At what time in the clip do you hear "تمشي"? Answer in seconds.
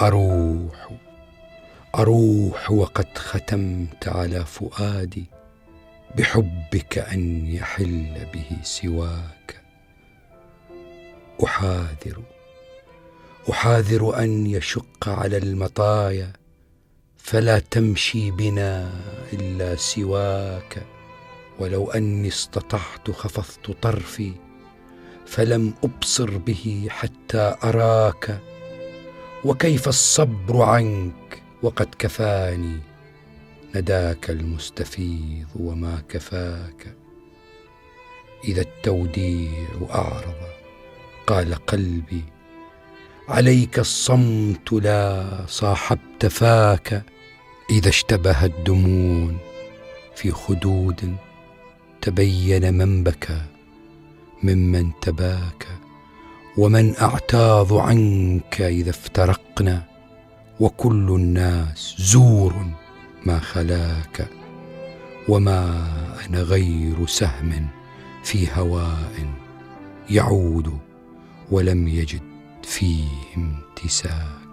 17.58-18.30